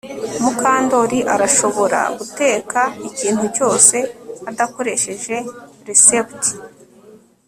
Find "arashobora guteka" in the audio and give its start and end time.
1.33-2.81